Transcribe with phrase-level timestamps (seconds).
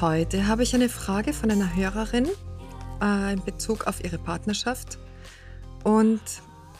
[0.00, 2.28] Heute habe ich eine Frage von einer Hörerin
[3.00, 4.98] äh, in Bezug auf ihre Partnerschaft.
[5.84, 6.20] Und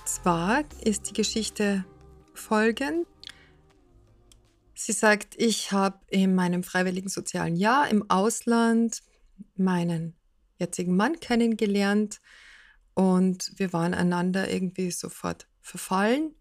[0.05, 1.85] zwar ist die Geschichte
[2.35, 3.07] folgend.
[4.75, 9.01] Sie sagt, ich habe in meinem freiwilligen sozialen Jahr im Ausland
[9.55, 10.17] meinen
[10.59, 12.21] jetzigen Mann kennengelernt
[12.95, 16.35] und wir waren einander irgendwie sofort verfallen,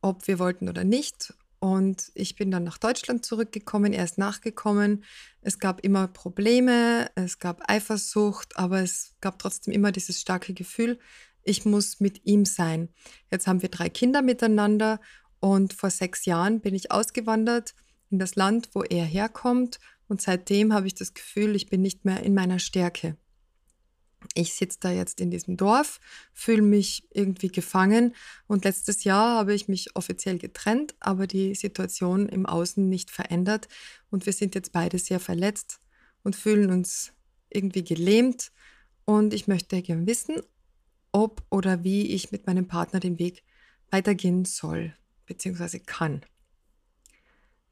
[0.00, 1.34] ob wir wollten oder nicht.
[1.60, 5.04] Und ich bin dann nach Deutschland zurückgekommen, er ist nachgekommen.
[5.42, 10.98] Es gab immer Probleme, es gab Eifersucht, aber es gab trotzdem immer dieses starke Gefühl,
[11.42, 12.88] ich muss mit ihm sein.
[13.30, 15.00] Jetzt haben wir drei Kinder miteinander
[15.38, 17.74] und vor sechs Jahren bin ich ausgewandert
[18.10, 19.80] in das Land, wo er herkommt.
[20.08, 23.16] Und seitdem habe ich das Gefühl, ich bin nicht mehr in meiner Stärke
[24.34, 26.00] ich sitze da jetzt in diesem Dorf,
[26.32, 28.14] fühle mich irgendwie gefangen
[28.46, 33.68] und letztes Jahr habe ich mich offiziell getrennt, aber die Situation im Außen nicht verändert
[34.10, 35.80] und wir sind jetzt beide sehr verletzt
[36.22, 37.12] und fühlen uns
[37.48, 38.52] irgendwie gelähmt
[39.04, 40.36] und ich möchte gerne wissen,
[41.12, 43.42] ob oder wie ich mit meinem Partner den Weg
[43.90, 44.94] weitergehen soll
[45.26, 45.80] bzw.
[45.80, 46.20] kann.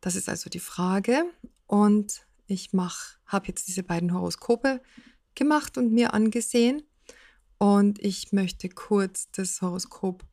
[0.00, 1.24] Das ist also die Frage
[1.66, 4.80] und ich habe jetzt diese beiden Horoskope
[5.38, 6.82] gemacht und mir angesehen.
[7.58, 10.24] Und ich möchte kurz das Horoskop,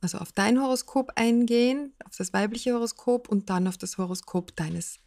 [0.00, 5.00] also auf dein Horoskop eingehen, auf das weibliche Horoskop und dann auf das Horoskop deines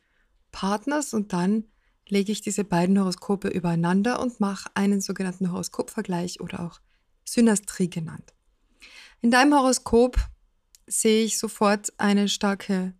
[0.51, 1.13] Partners.
[1.13, 1.65] Und dann
[2.07, 6.81] lege ich diese beiden Horoskope übereinander und mache einen sogenannten Horoskopvergleich oder auch
[7.23, 8.33] Synastrie genannt.
[9.21, 10.17] In deinem Horoskop
[10.85, 12.93] sehe ich sofort eine starke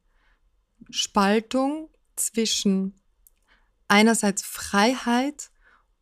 [0.90, 2.96] Spaltung zwischen
[3.88, 5.51] einerseits Freiheit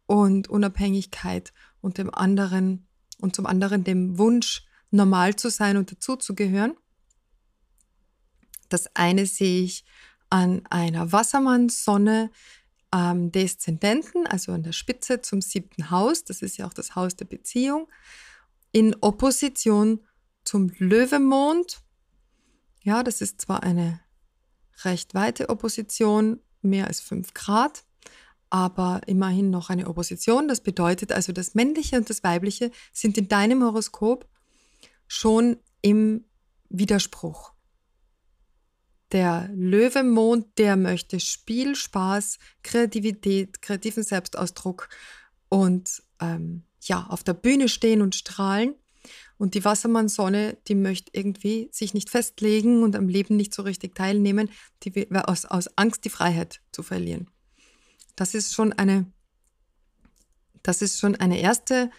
[0.09, 2.87] und Unabhängigkeit und dem anderen
[3.21, 6.73] und zum anderen dem Wunsch, normal zu sein und dazuzugehören.
[8.69, 9.85] Das eine sehe ich
[10.31, 12.31] an einer Wassermannsonne
[12.89, 16.23] am Deszendenten, also an der Spitze zum siebten Haus.
[16.23, 17.87] Das ist ja auch das Haus der Beziehung.
[18.71, 20.03] In Opposition
[20.43, 21.83] zum Löwemond.
[22.81, 23.99] Ja, das ist zwar eine
[24.83, 27.83] recht weite Opposition, mehr als fünf Grad,
[28.49, 30.47] aber immerhin noch eine Opposition.
[30.47, 34.27] Das bedeutet also, das Männliche und das Weibliche sind in deinem Horoskop
[35.07, 36.25] schon im
[36.69, 37.53] Widerspruch.
[39.11, 44.89] Der Löwemond, der möchte Spiel, Spaß, Kreativität, kreativen Selbstausdruck
[45.49, 48.75] und ähm, ja, auf der Bühne stehen und strahlen.
[49.37, 53.95] Und die Wassermann-Sonne, die möchte irgendwie sich nicht festlegen und am Leben nicht so richtig
[53.95, 54.49] teilnehmen,
[54.83, 57.29] die, aus, aus Angst, die Freiheit zu verlieren.
[58.19, 59.09] Das ist schon eine,
[60.61, 61.89] das ist schon eine erste,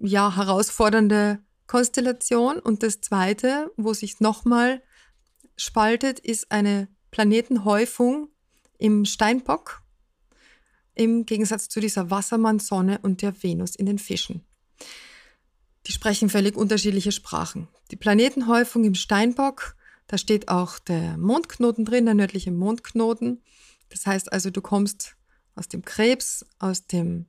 [0.00, 2.58] ja, herausfordernde Konstellation.
[2.58, 4.82] Und das zweite, wo sich nochmal
[5.56, 8.30] spaltet, ist eine Planetenhäufung
[8.78, 9.80] im Steinbock
[10.96, 14.44] im Gegensatz zu dieser Wassermann-Sonne und der Venus in den Fischen.
[15.86, 17.68] Die sprechen völlig unterschiedliche Sprachen.
[17.92, 19.76] Die Planetenhäufung im Steinbock,
[20.08, 23.40] da steht auch der Mondknoten drin, der nördliche Mondknoten.
[23.90, 25.16] Das heißt also, du kommst
[25.54, 27.26] aus dem Krebs, aus dem,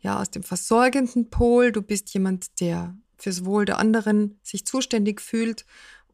[0.00, 1.72] ja, aus dem versorgenden Pol.
[1.72, 5.66] Du bist jemand, der fürs Wohl der anderen sich zuständig fühlt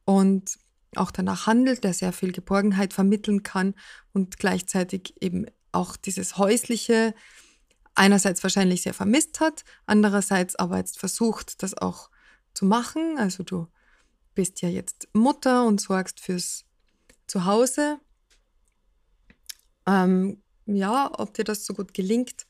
[0.04, 0.58] und
[0.96, 3.74] auch danach handelt, der sehr viel Geborgenheit vermitteln kann
[4.12, 7.14] und gleichzeitig eben auch dieses häusliche
[7.94, 12.10] einerseits wahrscheinlich sehr vermisst hat, andererseits aber jetzt versucht, das auch
[12.52, 13.18] zu machen.
[13.18, 13.68] Also du
[14.34, 16.64] bist ja jetzt Mutter und sorgst fürs
[17.26, 17.98] Zuhause
[19.86, 22.46] ähm, ja, ob dir das so gut gelingt,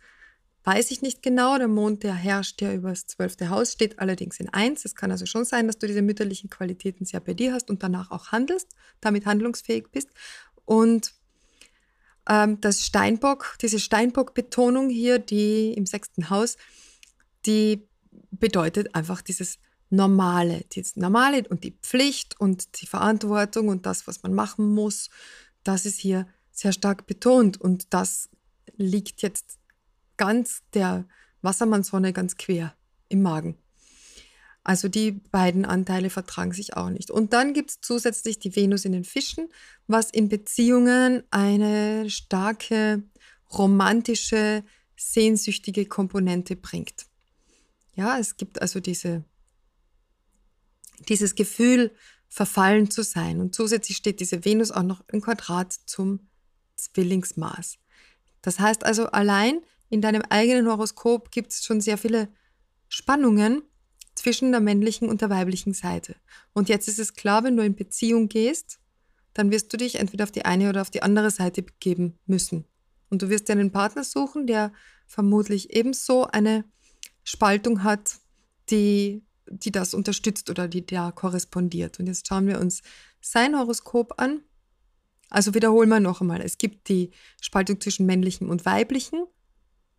[0.65, 1.59] weiß ich nicht genau.
[1.59, 4.85] Der Mond, der herrscht ja über das zwölfte Haus, steht allerdings in eins.
[4.85, 7.83] Es kann also schon sein, dass du diese mütterlichen Qualitäten sehr bei dir hast und
[7.83, 8.69] danach auch handelst,
[9.01, 10.09] damit handlungsfähig bist.
[10.65, 11.13] Und
[12.29, 16.57] ähm, das Steinbock, diese Steinbock-Betonung hier, die im sechsten Haus,
[17.47, 17.87] die
[18.31, 19.59] bedeutet einfach dieses
[19.91, 25.11] Normale, das Normale und die Pflicht und die Verantwortung und das, was man machen muss,
[25.63, 28.31] das ist hier sehr stark betont und das
[28.77, 29.59] liegt jetzt
[30.17, 31.07] ganz der
[31.43, 32.75] Wassermannsonne ganz quer
[33.09, 33.59] im Magen.
[34.63, 37.11] Also die beiden Anteile vertragen sich auch nicht.
[37.11, 39.51] Und dann gibt es zusätzlich die Venus in den Fischen,
[39.87, 43.03] was in Beziehungen eine starke
[43.53, 44.65] romantische,
[44.97, 47.07] sehnsüchtige Komponente bringt.
[47.95, 49.25] Ja, es gibt also diese,
[51.09, 51.93] dieses Gefühl,
[52.29, 53.41] verfallen zu sein.
[53.41, 56.21] Und zusätzlich steht diese Venus auch noch im Quadrat zum
[56.77, 57.79] Zwillingsmaß.
[58.43, 62.29] Das heißt also, allein in deinem eigenen Horoskop gibt es schon sehr viele
[62.89, 63.63] Spannungen
[64.15, 66.17] zwischen der männlichen und der weiblichen Seite.
[66.53, 68.79] Und jetzt ist es klar, wenn du in Beziehung gehst,
[69.33, 72.65] dann wirst du dich entweder auf die eine oder auf die andere Seite begeben müssen.
[73.11, 74.73] Und du wirst dir einen Partner suchen, der
[75.07, 76.65] vermutlich ebenso eine
[77.25, 78.19] Spaltung hat,
[78.71, 81.99] die, die das unterstützt oder die da korrespondiert.
[81.99, 82.83] Und jetzt schauen wir uns
[83.21, 84.43] sein Horoskop an.
[85.31, 86.41] Also wiederholen wir noch einmal.
[86.41, 87.11] Es gibt die
[87.41, 89.25] Spaltung zwischen männlichem und weiblichem,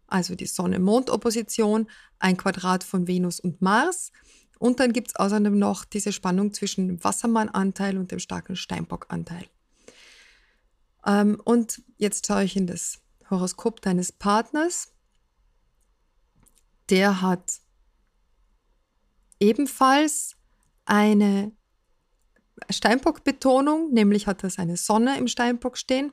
[0.08, 1.90] also die Sonne-Mond-Opposition,
[2.20, 4.12] ein Quadrat von Venus und Mars.
[4.60, 9.46] Und dann gibt es außerdem noch diese Spannung zwischen dem Wassermann-Anteil und dem starken Steinbock-Anteil.
[11.06, 13.00] Ähm, und jetzt schaue ich in das
[13.30, 14.92] Horoskop deines Partners,
[16.90, 17.60] der hat
[19.40, 20.36] ebenfalls
[20.86, 21.52] eine
[22.70, 26.12] Steinbock-Betonung, nämlich hat er seine Sonne im Steinbock stehen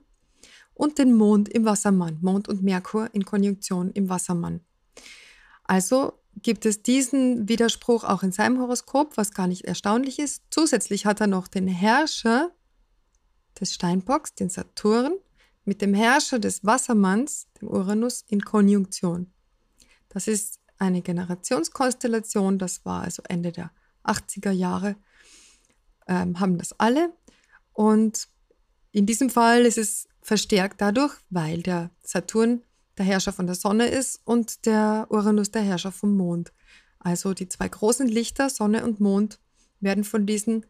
[0.75, 4.61] und den Mond im Wassermann, Mond und Merkur in Konjunktion im Wassermann.
[5.65, 10.43] Also gibt es diesen Widerspruch auch in seinem Horoskop, was gar nicht erstaunlich ist.
[10.50, 12.50] Zusätzlich hat er noch den Herrscher
[13.61, 15.12] des Steinbocks, den Saturn,
[15.65, 19.31] mit dem Herrscher des Wassermanns, dem Uranus, in Konjunktion.
[20.09, 23.71] Das ist eine Generationskonstellation, das war also Ende der
[24.05, 24.97] 80er Jahre,
[26.06, 27.12] ähm, haben das alle.
[27.72, 28.28] Und
[28.90, 32.62] in diesem Fall ist es verstärkt dadurch, weil der Saturn
[32.99, 36.52] der Herrscher von der Sonne ist und der Uranus der Herrscher vom Mond.
[36.99, 39.40] Also die zwei großen Lichter, Sonne und Mond,
[39.81, 40.66] werden von diesen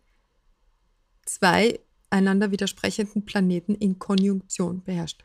[1.26, 1.80] zwei
[2.10, 5.24] einander widersprechenden Planeten in Konjunktion beherrscht.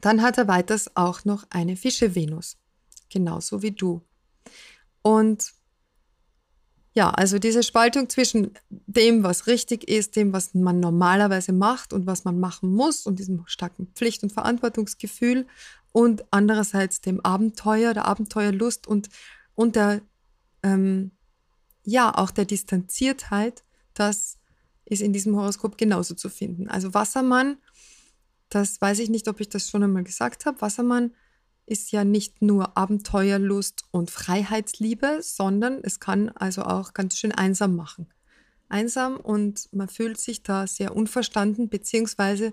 [0.00, 2.56] Dann hat er weiters auch noch eine Fische-Venus,
[3.08, 4.02] genauso wie du.
[5.02, 5.52] Und
[6.98, 12.08] ja, also diese Spaltung zwischen dem, was richtig ist, dem, was man normalerweise macht und
[12.08, 15.46] was man machen muss und diesem starken Pflicht- und Verantwortungsgefühl
[15.92, 19.10] und andererseits dem Abenteuer, der Abenteuerlust und,
[19.54, 20.00] und der,
[20.64, 21.12] ähm,
[21.84, 23.62] ja, auch der Distanziertheit,
[23.94, 24.36] das
[24.84, 26.68] ist in diesem Horoskop genauso zu finden.
[26.68, 27.58] Also Wassermann,
[28.48, 30.60] das weiß ich nicht, ob ich das schon einmal gesagt habe.
[30.60, 31.12] Wassermann
[31.68, 37.76] ist ja nicht nur Abenteuerlust und Freiheitsliebe, sondern es kann also auch ganz schön einsam
[37.76, 38.08] machen.
[38.68, 42.52] Einsam und man fühlt sich da sehr unverstanden, beziehungsweise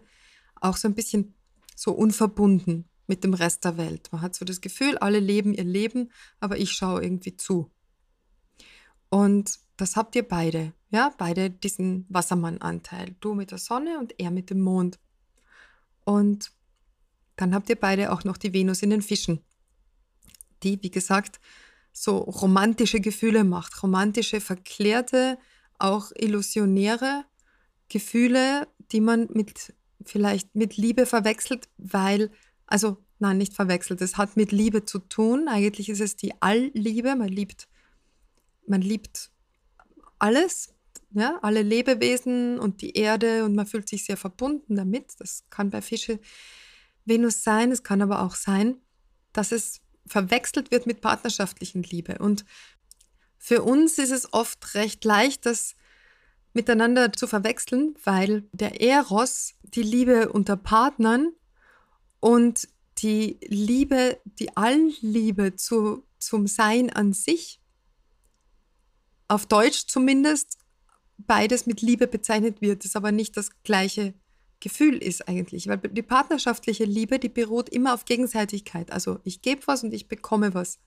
[0.62, 1.33] auch so ein bisschen
[1.75, 4.09] so unverbunden mit dem Rest der Welt.
[4.12, 7.71] Man hat so das Gefühl, alle leben ihr Leben, aber ich schaue irgendwie zu.
[9.09, 13.15] Und das habt ihr beide, ja, beide diesen Wassermann-Anteil.
[13.19, 15.00] Du mit der Sonne und er mit dem Mond.
[16.06, 16.51] Und
[17.36, 19.42] dann habt ihr beide auch noch die Venus in den Fischen,
[20.64, 21.40] die, wie gesagt,
[21.92, 23.82] so romantische Gefühle macht.
[23.82, 25.38] Romantische, verklärte,
[25.80, 27.26] auch illusionäre
[27.90, 29.74] Gefühle, die man mit
[30.04, 32.32] vielleicht mit Liebe verwechselt, weil,
[32.68, 35.48] also nein, nicht verwechselt, es hat mit Liebe zu tun.
[35.48, 37.68] Eigentlich ist es die Allliebe, man liebt,
[38.68, 39.32] man liebt
[40.20, 40.74] alles,
[41.12, 45.13] ja, alle Lebewesen und die Erde und man fühlt sich sehr verbunden damit.
[45.20, 46.20] Das kann bei Fische
[47.05, 48.77] Venus sein, es kann aber auch sein,
[49.33, 52.17] dass es verwechselt wird mit partnerschaftlichen Liebe.
[52.19, 52.45] Und
[53.38, 55.75] für uns ist es oft recht leicht, das
[56.53, 61.31] miteinander zu verwechseln, weil der Eros, die Liebe unter Partnern
[62.19, 62.67] und
[63.00, 67.59] die Liebe, die Allliebe zu, zum Sein an sich
[69.27, 70.59] auf Deutsch zumindest
[71.17, 74.13] beides mit Liebe bezeichnet wird, ist aber nicht das gleiche
[74.59, 78.91] Gefühl ist eigentlich, weil die partnerschaftliche Liebe, die beruht immer auf Gegenseitigkeit.
[78.91, 80.79] Also ich gebe was und ich bekomme was.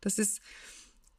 [0.00, 0.40] Das ist,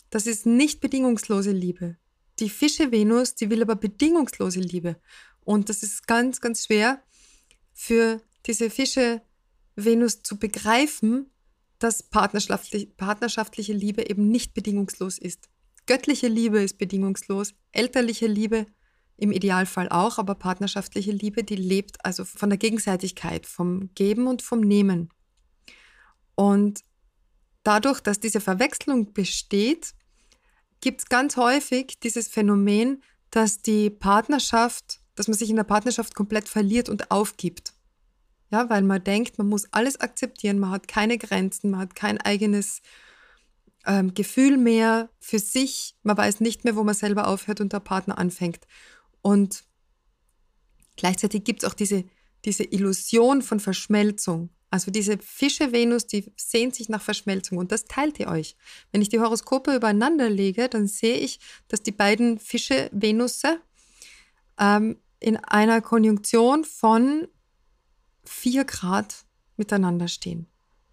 [0.10, 1.98] das ist nicht bedingungslose Liebe.
[2.40, 4.98] Die Fische Venus, die will aber bedingungslose Liebe.
[5.44, 7.02] Und das ist ganz, ganz schwer
[7.74, 9.22] für diese Fische
[9.76, 11.30] Venus zu begreifen,
[11.80, 15.50] dass partnerschaftliche, partnerschaftliche Liebe eben nicht bedingungslos ist.
[15.88, 18.68] Göttliche Liebe ist bedingungslos, elterliche Liebe
[19.22, 24.42] im Idealfall auch, aber partnerschaftliche Liebe, die lebt also von der Gegenseitigkeit, vom Geben und
[24.42, 25.10] vom Nehmen.
[26.34, 26.82] Und
[27.62, 29.94] dadurch, dass diese Verwechslung besteht,
[30.82, 36.16] gibt es ganz häufig dieses Phänomen, dass die Partnerschaft, dass man sich in der Partnerschaft
[36.16, 37.74] komplett verliert und aufgibt.
[38.50, 42.20] Ja, weil man denkt, man muss alles akzeptieren, man hat keine Grenzen, man hat kein
[42.20, 42.82] eigenes
[43.86, 45.96] ähm, Gefühl mehr für sich.
[46.02, 48.66] Man weiß nicht mehr, wo man selber aufhört und der Partner anfängt.
[49.22, 49.64] Und
[50.96, 52.06] gleichzeitig gibt es auch diese,
[52.46, 54.50] diese Illusion von Verschmelzung.
[54.70, 58.56] Also diese Fische Venus, die sehnt sich nach Verschmelzung und das teilt ihr euch.
[58.92, 63.60] Wenn ich die Horoskope übereinander lege, dann sehe ich, dass die beiden Fische Venusse
[64.58, 67.28] ähm, in einer Konjunktion von
[68.24, 69.26] vier Grad
[69.58, 70.48] miteinander stehen.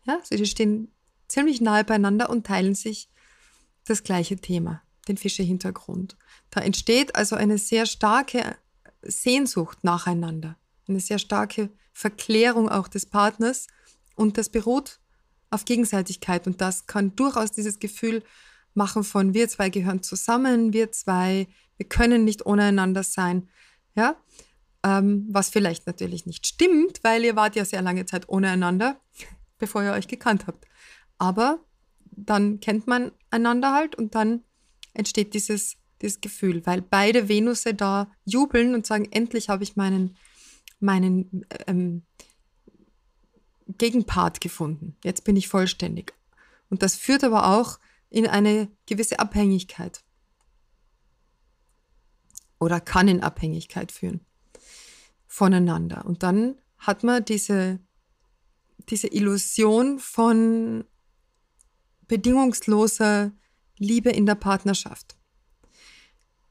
[0.07, 0.93] Ja, sie stehen
[1.29, 3.09] ziemlich nahe beieinander und teilen sich
[3.85, 6.17] das gleiche Thema, den Fische-Hintergrund.
[6.51, 8.57] Da entsteht also eine sehr starke
[9.03, 10.57] Sehnsucht nacheinander,
[10.89, 13.67] eine sehr starke Verklärung auch des Partners
[14.15, 15.01] und das beruht
[15.51, 18.23] auf Gegenseitigkeit und das kann durchaus dieses Gefühl
[18.75, 23.49] machen von wir zwei gehören zusammen, wir zwei, wir können nicht ohne einander sein,
[23.95, 24.17] ja,
[24.85, 29.01] ähm, was vielleicht natürlich nicht stimmt, weil ihr wart ja sehr lange Zeit ohne einander,
[29.59, 30.67] bevor ihr euch gekannt habt.
[31.19, 31.59] Aber
[32.07, 34.45] dann kennt man einander halt und dann
[34.99, 40.17] entsteht dieses, dieses Gefühl, weil beide Venusse da jubeln und sagen, endlich habe ich meinen,
[40.81, 42.03] meinen ähm,
[43.67, 44.97] Gegenpart gefunden.
[45.05, 46.15] Jetzt bin ich vollständig.
[46.71, 47.79] Und das führt aber auch
[48.11, 50.03] in eine gewisse Abhängigkeit.
[52.59, 54.21] Oder kann in Abhängigkeit führen
[55.29, 56.05] voneinander.
[56.05, 57.79] Und dann hat man diese,
[58.89, 60.85] diese Illusion von
[62.09, 63.31] bedingungsloser
[63.79, 65.17] Liebe in der Partnerschaft.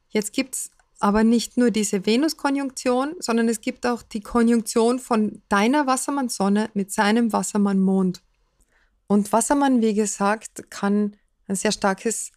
[0.10, 5.42] Jetzt gibt es aber nicht nur diese Venus-Konjunktion, sondern es gibt auch die Konjunktion von
[5.50, 8.24] deiner Wassermann-Sonne mit seinem Wassermann-Mond.
[9.08, 11.16] Und Wassermann, wie gesagt, kann
[11.48, 12.32] ein sehr starkes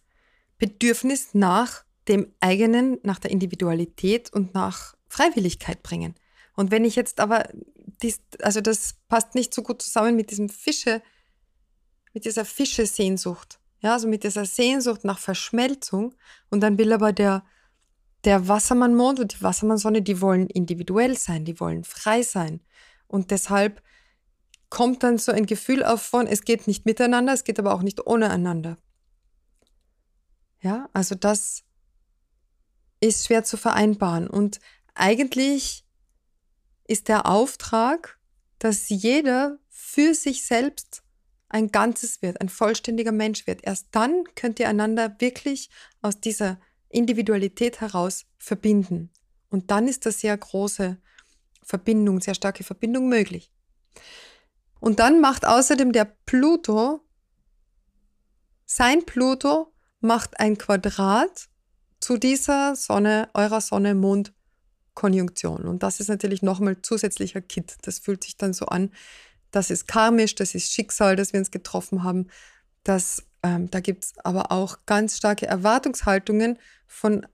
[0.57, 6.15] Bedürfnis nach dem eigenen, nach der Individualität und nach Freiwilligkeit bringen.
[6.55, 7.49] Und wenn ich jetzt aber,
[8.01, 11.01] dies, also das passt nicht so gut zusammen mit diesem Fische,
[12.13, 13.59] mit dieser Fische-Sehnsucht.
[13.81, 16.13] Ja, also mit dieser Sehnsucht nach Verschmelzung.
[16.49, 17.43] Und dann will aber der,
[18.23, 22.61] der Wassermann-Mond und die Wassermann-Sonne, die wollen individuell sein, die wollen frei sein.
[23.07, 23.81] Und deshalb
[24.69, 27.81] kommt dann so ein Gefühl auf von, es geht nicht miteinander, es geht aber auch
[27.81, 28.77] nicht ohne einander.
[30.61, 31.63] Ja, also das
[32.99, 34.27] ist schwer zu vereinbaren.
[34.27, 34.59] Und
[34.93, 35.83] eigentlich
[36.87, 38.19] ist der Auftrag,
[38.59, 41.03] dass jeder für sich selbst
[41.51, 43.63] ein Ganzes wird, ein vollständiger Mensch wird.
[43.63, 45.69] Erst dann könnt ihr einander wirklich
[46.01, 49.11] aus dieser Individualität heraus verbinden.
[49.49, 50.97] Und dann ist das sehr große
[51.63, 53.51] Verbindung, sehr starke Verbindung möglich.
[54.79, 57.01] Und dann macht außerdem der Pluto,
[58.65, 61.49] sein Pluto macht ein Quadrat
[61.99, 64.33] zu dieser Sonne, eurer Sonne, Mond,
[64.93, 65.65] Konjunktion.
[65.65, 67.75] Und das ist natürlich nochmal zusätzlicher Kit.
[67.83, 68.91] Das fühlt sich dann so an,
[69.51, 72.27] das ist karmisch, das ist Schicksal, dass wir uns getroffen haben.
[72.83, 77.27] Das, ähm, da gibt es aber auch ganz starke Erwartungshaltungen von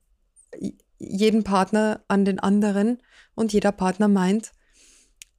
[0.97, 3.01] jedem Partner an den anderen
[3.35, 4.51] und jeder Partner meint,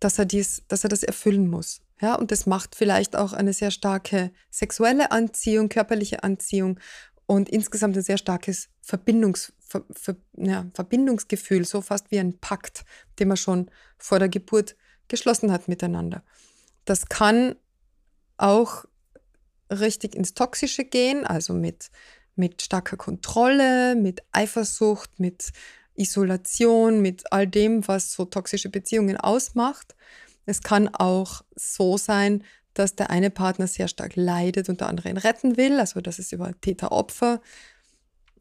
[0.00, 1.80] dass er, dies, dass er das erfüllen muss.
[2.00, 6.78] Ja, und das macht vielleicht auch eine sehr starke sexuelle Anziehung, körperliche Anziehung
[7.26, 12.84] und insgesamt ein sehr starkes Verbindungs, Ver, Ver, ja, Verbindungsgefühl, so fast wie ein Pakt,
[13.18, 14.76] den man schon vor der Geburt
[15.08, 16.22] geschlossen hat miteinander.
[16.88, 17.54] Das kann
[18.38, 18.86] auch
[19.70, 21.90] richtig ins Toxische gehen, also mit,
[22.34, 25.52] mit starker Kontrolle, mit Eifersucht, mit
[25.96, 29.96] Isolation, mit all dem, was so toxische Beziehungen ausmacht.
[30.46, 32.42] Es kann auch so sein,
[32.72, 36.18] dass der eine Partner sehr stark leidet und der andere ihn retten will, also dass
[36.18, 37.42] es über Täter-Opfer,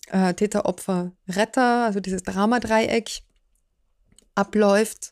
[0.10, 3.24] äh, Täter-Opfer-Retter, also dieses Dramadreieck
[4.36, 5.12] abläuft.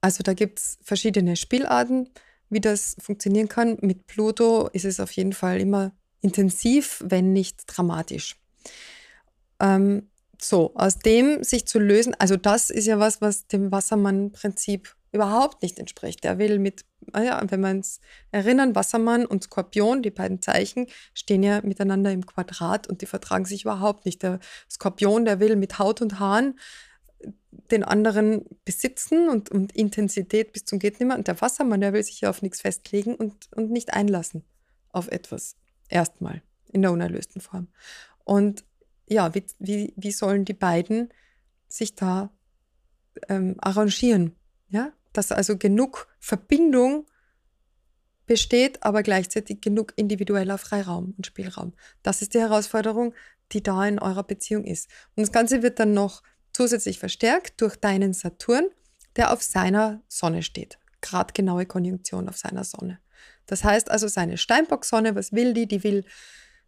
[0.00, 2.08] Also da gibt es verschiedene Spielarten
[2.50, 3.78] wie das funktionieren kann.
[3.80, 8.36] Mit Pluto ist es auf jeden Fall immer intensiv, wenn nicht dramatisch.
[9.60, 10.08] Ähm,
[10.40, 15.62] so, aus dem sich zu lösen, also das ist ja was, was dem Wassermann-Prinzip überhaupt
[15.62, 16.24] nicht entspricht.
[16.24, 20.86] Der will mit, ah ja, wenn wir uns erinnern, Wassermann und Skorpion, die beiden Zeichen,
[21.14, 24.22] stehen ja miteinander im Quadrat und die vertragen sich überhaupt nicht.
[24.22, 24.38] Der
[24.70, 26.58] Skorpion, der will mit Haut und Haaren
[27.70, 31.16] den anderen besitzen und, und Intensität bis zum geht nimmer.
[31.16, 34.44] Und der Wassermann, der will sich ja auf nichts festlegen und, und nicht einlassen
[34.90, 35.56] auf etwas.
[35.88, 37.68] Erstmal in der unerlösten Form.
[38.24, 38.64] Und
[39.08, 41.12] ja, wie, wie, wie sollen die beiden
[41.68, 42.30] sich da
[43.28, 44.36] ähm, arrangieren?
[44.68, 47.06] Ja, dass also genug Verbindung
[48.26, 51.72] besteht, aber gleichzeitig genug individueller Freiraum und Spielraum.
[52.04, 53.12] Das ist die Herausforderung,
[53.50, 54.88] die da in eurer Beziehung ist.
[55.16, 58.68] Und das Ganze wird dann noch zusätzlich verstärkt durch deinen Saturn,
[59.16, 60.78] der auf seiner Sonne steht.
[61.00, 62.98] Gradgenaue Konjunktion auf seiner Sonne.
[63.46, 65.66] Das heißt also, seine Steinbock-Sonne, was will die?
[65.66, 66.04] Die will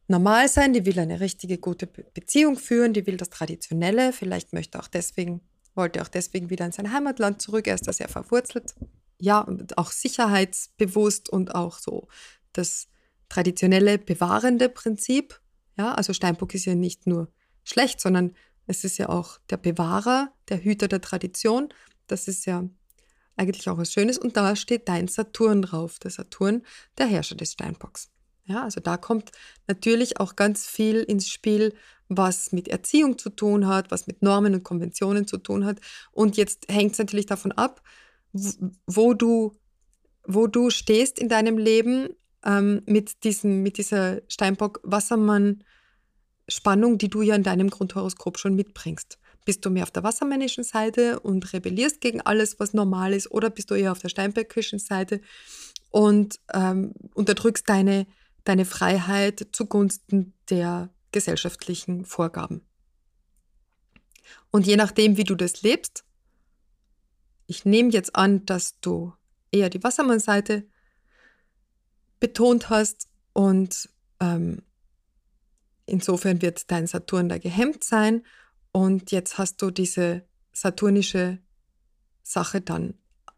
[0.09, 4.79] normal sein, die will eine richtige gute Beziehung führen, die will das Traditionelle, vielleicht möchte
[4.81, 5.41] auch deswegen,
[5.75, 8.75] wollte auch deswegen wieder in sein Heimatland zurück, er ist da sehr verwurzelt.
[9.21, 9.47] Ja,
[9.77, 12.09] auch sicherheitsbewusst und auch so
[12.53, 12.89] das
[13.29, 15.41] traditionelle bewahrende Prinzip.
[15.79, 17.33] Ja, also Steinbock ist ja nicht nur
[17.65, 18.35] schlecht, sondern
[18.67, 21.73] es ist ja auch der Bewahrer, der Hüter der Tradition.
[22.07, 22.69] Das ist ja
[23.37, 24.19] eigentlich auch was Schönes.
[24.19, 26.63] Und da steht dein Saturn drauf, der Saturn,
[26.99, 28.11] der Herrscher des Steinbocks.
[28.45, 29.31] Ja, also da kommt
[29.69, 31.75] natürlich auch ganz viel ins Spiel,
[32.09, 35.81] was mit Erziehung zu tun hat, was mit Normen und Konventionen zu tun hat.
[36.11, 37.83] Und jetzt hängt es natürlich davon ab,
[38.87, 39.59] wo du,
[40.25, 42.11] wo du stehst in deinem Leben
[42.45, 44.21] ähm, mit, diesem, mit dieser
[46.49, 49.19] Steinbock-Wassermann-Spannung, die du ja in deinem Grundhoroskop schon mitbringst.
[49.45, 53.51] Bist du mehr auf der wassermännischen Seite und rebellierst gegen alles, was normal ist, oder
[53.51, 55.21] bist du eher auf der steinböckischen Seite
[55.91, 58.07] und ähm, unterdrückst deine,
[58.45, 62.63] deine Freiheit zugunsten der gesellschaftlichen Vorgaben?
[64.51, 66.05] Und je nachdem, wie du das lebst,
[67.47, 69.13] ich nehme jetzt an, dass du
[69.51, 70.65] eher die Wassermann-Seite
[72.21, 73.89] betont hast und
[74.21, 74.63] ähm,
[75.93, 78.25] insofern wird dein Saturn da gehemmt sein
[78.73, 81.39] und jetzt hast du diese saturnische
[82.23, 82.95] Sache dann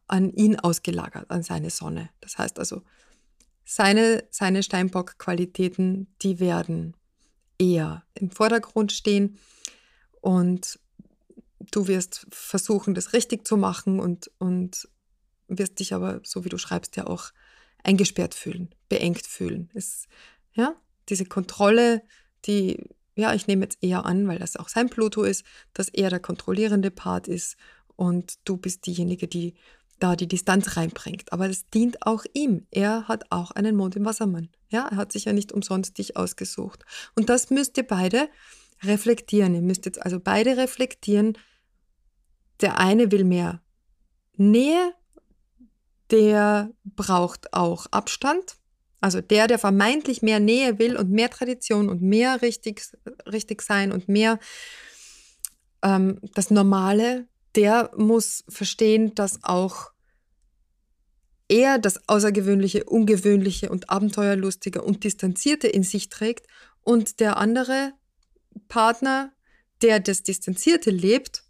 [0.07, 2.11] an ihn ausgelagert, an seine Sonne.
[2.21, 2.83] Das heißt also,
[3.65, 6.97] seine, seine Steinbock-Qualitäten, die werden
[7.59, 9.39] eher im Vordergrund stehen
[10.21, 10.79] und
[11.73, 14.89] du wirst versuchen, das richtig zu machen und, und
[15.49, 17.33] wirst dich aber, so wie du schreibst, ja auch
[17.83, 19.71] eingesperrt fühlen, beengt fühlen.
[19.75, 20.07] Es,
[20.53, 20.77] ja,
[21.09, 22.03] diese Kontrolle,
[22.47, 26.11] die, ja, ich nehme jetzt eher an, weil das auch sein Pluto ist, dass er
[26.11, 27.57] der kontrollierende Part ist
[27.97, 29.55] und du bist diejenige, die
[30.01, 31.33] da die Distanz reinbringt.
[31.33, 32.67] Aber das dient auch ihm.
[32.71, 34.49] Er hat auch einen Mond im Wassermann.
[34.69, 36.85] Ja, er hat sich ja nicht umsonst dich ausgesucht.
[37.15, 38.29] Und das müsst ihr beide
[38.83, 39.55] reflektieren.
[39.55, 41.39] Ihr müsst jetzt also beide reflektieren.
[42.61, 43.63] Der eine will mehr
[44.37, 44.93] Nähe
[46.11, 48.57] der braucht auch Abstand.
[49.05, 52.81] Also der, der vermeintlich mehr Nähe will und mehr Tradition und mehr richtig,
[53.31, 54.39] richtig sein und mehr
[55.83, 59.91] ähm, das Normale, der muss verstehen, dass auch
[61.51, 66.47] er das Außergewöhnliche, Ungewöhnliche und Abenteuerlustige und Distanzierte in sich trägt
[66.81, 67.93] und der andere
[68.69, 69.35] Partner,
[69.83, 71.45] der das Distanzierte lebt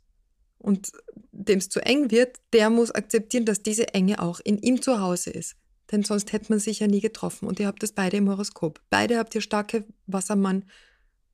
[0.58, 0.90] und
[1.30, 4.98] dem es zu eng wird, der muss akzeptieren, dass diese Enge auch in ihm zu
[4.98, 5.54] Hause ist.
[5.92, 7.46] Denn sonst hätte man sich ja nie getroffen.
[7.46, 8.80] Und ihr habt das beide im Horoskop.
[8.90, 10.64] Beide habt ihr starke Wassermann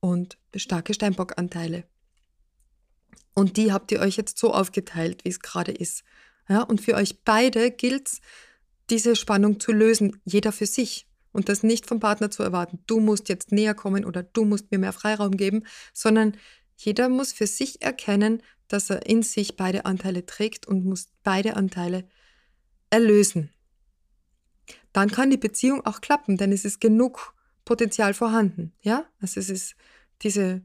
[0.00, 1.84] und starke Steinbock-Anteile.
[3.34, 6.02] Und die habt ihr euch jetzt so aufgeteilt, wie es gerade ist.
[6.48, 8.20] Ja, und für euch beide gilt es,
[8.90, 11.06] diese Spannung zu lösen, jeder für sich.
[11.32, 14.72] Und das nicht vom Partner zu erwarten, du musst jetzt näher kommen oder du musst
[14.72, 16.36] mir mehr Freiraum geben, sondern
[16.76, 21.54] jeder muss für sich erkennen, dass er in sich beide Anteile trägt und muss beide
[21.54, 22.04] Anteile
[22.90, 23.50] erlösen.
[24.92, 28.72] Dann kann die Beziehung auch klappen, denn es ist genug Potenzial vorhanden.
[28.82, 29.76] Ja, also es ist
[30.22, 30.62] diese,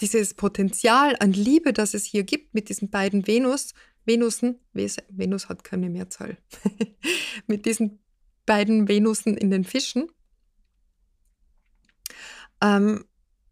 [0.00, 5.64] dieses Potenzial an Liebe, das es hier gibt mit diesen beiden Venus, Venusen, Venus hat
[5.64, 6.38] keine Mehrzahl,
[7.46, 8.00] mit diesen
[8.46, 10.08] beiden Venusen in den Fischen.
[12.60, 13.04] Ähm,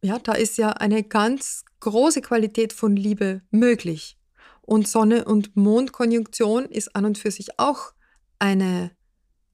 [0.03, 4.19] ja, da ist ja eine ganz große Qualität von Liebe möglich.
[4.63, 7.93] Und Sonne- und Mondkonjunktion ist an und für sich auch
[8.41, 8.91] eine,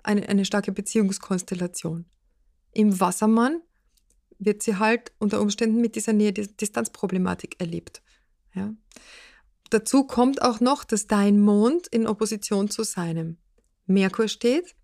[0.03, 2.07] eine, eine starke Beziehungskonstellation.
[2.72, 3.61] Im Wassermann
[4.38, 8.03] wird sie halt unter Umständen mit dieser Nähe-Distanzproblematik erlebt.
[8.55, 8.75] Ja.
[9.68, 13.37] Dazu kommt auch noch, dass dein Mond in Opposition zu seinem
[13.87, 14.75] Merkur steht.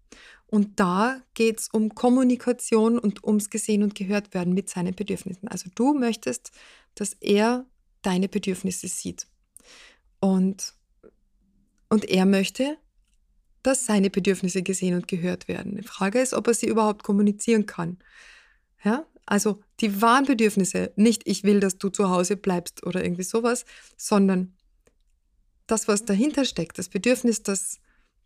[0.47, 5.49] Und da geht es um Kommunikation und ums Gesehen und Gehört werden mit seinen Bedürfnissen.
[5.49, 6.53] Also du möchtest
[6.95, 7.67] dass er
[8.03, 9.27] deine Bedürfnisse sieht.
[10.21, 10.75] Und,
[11.89, 12.77] und er möchte,
[13.63, 15.77] dass seine Bedürfnisse gesehen und gehört werden.
[15.77, 17.99] Die Frage ist, ob er sie überhaupt kommunizieren kann.
[18.85, 19.07] Ja?
[19.27, 23.65] Also die wahren Bedürfnisse, nicht ich will, dass du zu Hause bleibst oder irgendwie sowas,
[23.97, 24.57] sondern
[25.67, 27.79] das, was dahinter steckt, das Bedürfnis, das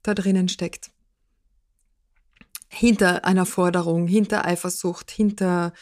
[0.02, 0.90] da drinnen steckt.
[2.68, 5.72] Hinter einer Forderung, hinter Eifersucht, hinter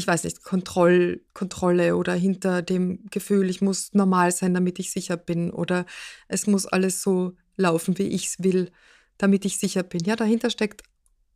[0.00, 4.92] ich weiß nicht, Kontroll, Kontrolle oder hinter dem Gefühl, ich muss normal sein, damit ich
[4.92, 5.84] sicher bin oder
[6.28, 8.70] es muss alles so laufen, wie ich es will,
[9.18, 10.04] damit ich sicher bin.
[10.04, 10.82] Ja, dahinter steckt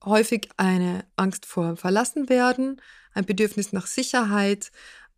[0.05, 2.81] häufig eine Angst vor Verlassenwerden,
[3.13, 4.73] ein Bedürfnis nach Sicherheit,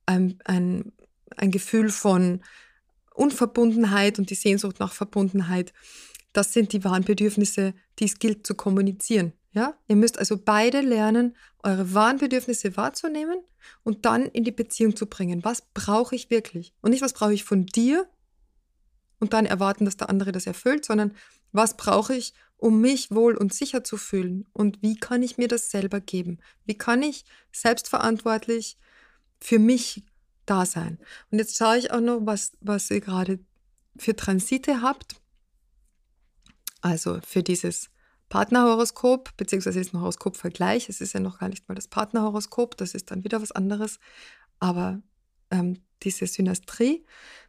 [0.04, 0.92] ein, ein,
[1.36, 2.42] ein Gefühl von
[3.14, 5.72] Unverbundenheit und die Sehnsucht nach Verbundenheit.
[6.32, 9.32] Das sind die wahren Bedürfnisse, die es gilt zu kommunizieren.
[9.52, 9.74] Ja?
[9.88, 13.38] Ihr müsst also beide lernen, eure wahren Bedürfnisse wahrzunehmen
[13.82, 15.44] und dann in die Beziehung zu bringen.
[15.44, 16.74] Was brauche ich wirklich?
[16.82, 18.06] Und nicht, was brauche ich von dir
[19.18, 21.14] und dann erwarten, dass der andere das erfüllt, sondern
[21.52, 24.46] was brauche ich, um mich wohl und sicher zu fühlen?
[24.52, 26.38] Und wie kann ich mir das selber geben?
[26.64, 28.78] Wie kann ich selbstverantwortlich
[29.40, 30.04] für mich
[30.46, 30.98] da sein?
[31.30, 33.38] Und jetzt schaue ich auch noch, was, was ihr gerade
[33.96, 35.16] für Transite habt.
[36.80, 37.90] Also für dieses
[38.28, 40.88] Partnerhoroskop, beziehungsweise ist ein Horoskopvergleich.
[40.88, 43.98] Es ist ja noch gar nicht mal das Partnerhoroskop, das ist dann wieder was anderes.
[44.58, 45.00] Aber
[45.50, 47.04] ähm, diese Synastrie,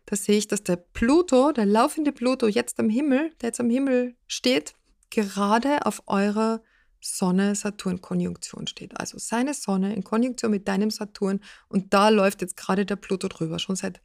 [0.06, 3.70] da sehe ich, dass der Pluto, der laufende Pluto jetzt am Himmel, der jetzt am
[3.70, 4.74] Himmel steht,
[5.10, 6.62] gerade auf eurer
[7.02, 9.00] Sonne-Saturn-Konjunktion steht.
[9.00, 13.28] Also seine Sonne in Konjunktion mit deinem Saturn und da läuft jetzt gerade der Pluto
[13.28, 14.02] drüber, schon seit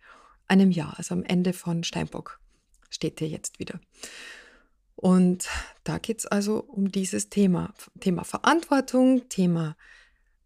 [0.46, 2.40] einem Jahr, also am Ende von Steinbock
[2.90, 3.81] steht er jetzt wieder.
[4.96, 5.48] Und
[5.85, 7.72] da geht es also um dieses Thema.
[8.00, 9.76] Thema Verantwortung, Thema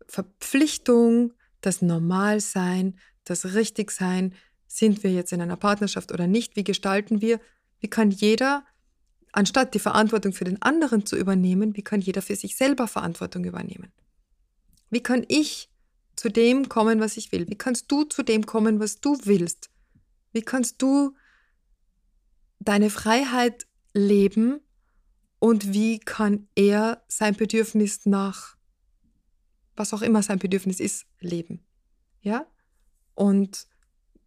[0.07, 4.35] Verpflichtung, das Normalsein, das Richtigsein.
[4.67, 6.57] Sind wir jetzt in einer Partnerschaft oder nicht?
[6.57, 7.41] Wie gestalten wir?
[7.81, 8.65] Wie kann jeder,
[9.33, 13.45] anstatt die Verantwortung für den anderen zu übernehmen, wie kann jeder für sich selber Verantwortung
[13.45, 13.93] übernehmen?
[14.91, 15.69] Wie kann ich
[16.17, 17.49] zu dem kommen, was ich will?
[17.49, 19.71] Wie kannst du zu dem kommen, was du willst?
[20.33, 21.15] Wie kannst du
[22.61, 24.61] deine Freiheit leben
[25.39, 28.57] und wie kann er sein Bedürfnis nach,
[29.77, 31.65] was auch immer sein Bedürfnis ist, leben?
[32.21, 32.47] Ja?
[33.17, 33.67] Und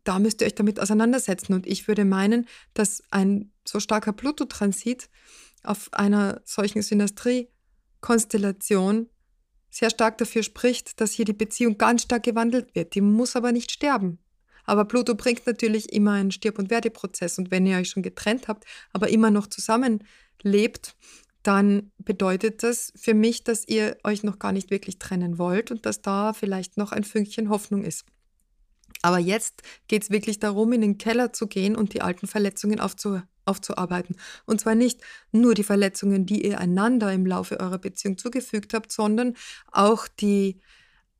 [0.04, 1.54] da müsst ihr euch damit auseinandersetzen.
[1.54, 5.10] Und ich würde meinen, dass ein so starker Pluto-Transit
[5.63, 9.08] auf einer solchen Synastrie-Konstellation
[9.69, 12.95] sehr stark dafür spricht, dass hier die Beziehung ganz stark gewandelt wird.
[12.95, 14.19] Die muss aber nicht sterben.
[14.65, 17.38] Aber Pluto bringt natürlich immer einen Stirb- und Werdeprozess.
[17.38, 20.95] Und wenn ihr euch schon getrennt habt, aber immer noch zusammenlebt,
[21.43, 25.86] dann bedeutet das für mich, dass ihr euch noch gar nicht wirklich trennen wollt und
[25.86, 28.06] dass da vielleicht noch ein Fünkchen Hoffnung ist.
[29.01, 32.79] Aber jetzt geht es wirklich darum, in den Keller zu gehen und die alten Verletzungen
[32.79, 34.15] aufzu aufzuarbeiten.
[34.45, 38.91] Und zwar nicht nur die Verletzungen, die ihr einander im Laufe eurer Beziehung zugefügt habt,
[38.91, 39.35] sondern
[39.71, 40.62] auch die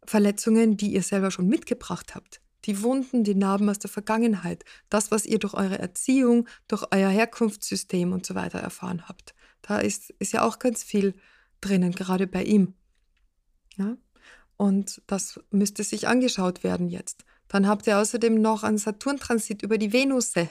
[0.05, 5.11] Verletzungen, die ihr selber schon mitgebracht habt die Wunden, die Narben aus der Vergangenheit, das,
[5.11, 9.33] was ihr durch eure Erziehung, durch euer Herkunftssystem und so weiter erfahren habt.
[9.61, 11.13] Da ist, ist ja auch ganz viel
[11.61, 12.73] drinnen, gerade bei ihm.
[13.77, 13.97] Ja?
[14.57, 17.23] Und das müsste sich angeschaut werden jetzt.
[17.49, 20.49] Dann habt ihr außerdem noch einen Saturn-Transit über die Venusse.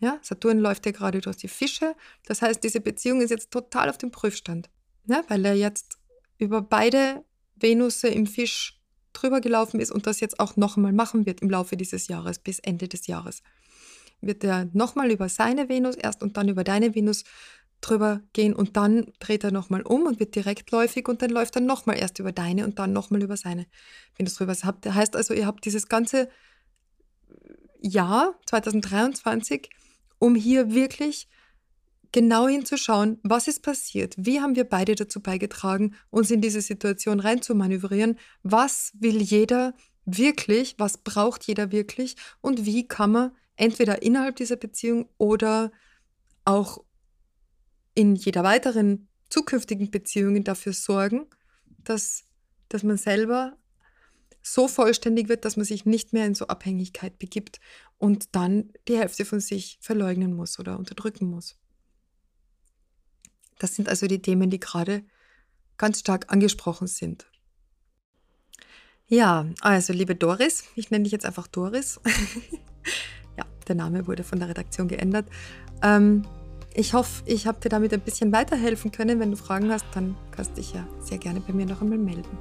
[0.00, 1.94] Ja, Saturn läuft ja gerade durch die Fische.
[2.24, 4.68] Das heißt, diese Beziehung ist jetzt total auf dem Prüfstand.
[5.06, 5.98] Ja, weil er jetzt
[6.38, 7.24] über beide
[7.54, 8.80] Venusse im Fisch
[9.12, 12.58] drüber gelaufen ist und das jetzt auch nochmal machen wird im Laufe dieses Jahres, bis
[12.58, 13.42] Ende des Jahres.
[14.20, 17.24] Wird er nochmal über seine Venus erst und dann über deine Venus
[17.80, 21.62] drüber gehen und dann dreht er nochmal um und wird direktläufig und dann läuft er
[21.62, 23.66] nochmal erst über deine und dann nochmal über seine
[24.16, 24.52] Venus drüber.
[24.52, 26.28] Das heißt also, ihr habt dieses ganze
[27.80, 29.70] Jahr 2023,
[30.18, 31.28] um hier wirklich
[32.12, 37.20] genau hinzuschauen, was ist passiert, wie haben wir beide dazu beigetragen, uns in diese Situation
[37.20, 39.74] reinzumanövrieren, was will jeder
[40.06, 45.72] wirklich, was braucht jeder wirklich und wie kann man entweder innerhalb dieser Beziehung oder
[46.44, 46.82] auch
[47.96, 51.26] in jeder weiteren zukünftigen Beziehung dafür sorgen,
[51.78, 52.24] dass,
[52.68, 53.56] dass man selber
[54.42, 57.58] so vollständig wird, dass man sich nicht mehr in so Abhängigkeit begibt
[57.98, 61.58] und dann die Hälfte von sich verleugnen muss oder unterdrücken muss.
[63.58, 65.02] Das sind also die Themen, die gerade
[65.78, 67.26] ganz stark angesprochen sind.
[69.08, 71.98] Ja, also liebe Doris, ich nenne dich jetzt einfach Doris.
[73.38, 75.28] ja, der Name wurde von der Redaktion geändert.
[75.82, 76.26] Ähm,
[76.76, 79.18] ich hoffe, ich habe dir damit ein bisschen weiterhelfen können.
[79.18, 81.98] Wenn du Fragen hast, dann kannst du dich ja sehr gerne bei mir noch einmal
[81.98, 82.38] melden.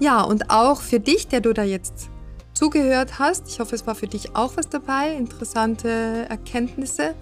[0.00, 2.10] Ja, und auch für dich, der du da jetzt
[2.52, 5.88] zugehört hast, ich hoffe, es war für dich auch was dabei, interessante
[6.28, 7.14] Erkenntnisse.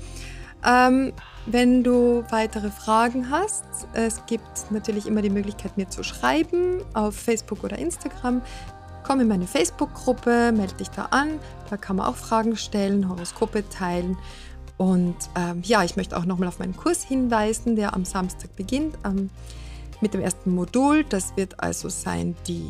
[0.64, 1.12] Ähm,
[1.44, 7.14] wenn du weitere Fragen hast, es gibt natürlich immer die Möglichkeit, mir zu schreiben auf
[7.14, 8.40] Facebook oder Instagram.
[9.04, 11.40] Komm in meine Facebook-Gruppe, melde dich da an.
[11.68, 14.16] Da kann man auch Fragen stellen, Horoskope teilen.
[14.82, 18.98] Und ähm, ja, ich möchte auch nochmal auf meinen Kurs hinweisen, der am Samstag beginnt
[19.04, 19.30] ähm,
[20.00, 21.04] mit dem ersten Modul.
[21.04, 22.68] Das wird also sein die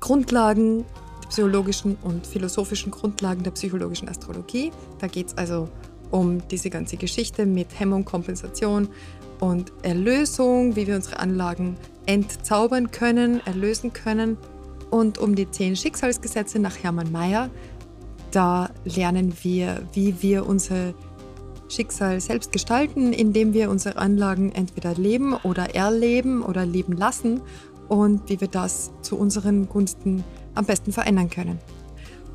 [0.00, 0.84] Grundlagen,
[1.22, 4.72] die psychologischen und philosophischen Grundlagen der psychologischen Astrologie.
[4.98, 5.68] Da geht es also
[6.10, 8.88] um diese ganze Geschichte mit Hemmung, Kompensation
[9.38, 14.36] und Erlösung, wie wir unsere Anlagen entzaubern können, erlösen können
[14.90, 17.50] und um die zehn Schicksalsgesetze nach Hermann Mayer.
[18.30, 20.94] Da lernen wir, wie wir unsere
[21.68, 27.40] Schicksal selbst gestalten, indem wir unsere Anlagen entweder leben oder erleben oder leben lassen
[27.88, 31.58] und wie wir das zu unseren Gunsten am besten verändern können.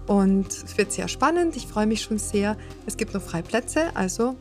[0.07, 2.57] Und es wird sehr spannend, ich freue mich schon sehr.
[2.85, 4.35] Es gibt noch Freiplätze, also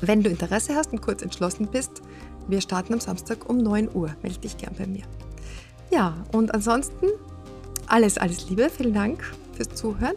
[0.00, 2.02] wenn du Interesse hast und kurz entschlossen bist,
[2.48, 4.14] wir starten am Samstag um 9 Uhr.
[4.22, 5.02] Melde dich gern bei mir.
[5.90, 7.06] Ja, und ansonsten
[7.86, 8.68] alles, alles Liebe.
[8.70, 9.22] Vielen Dank
[9.54, 10.16] fürs Zuhören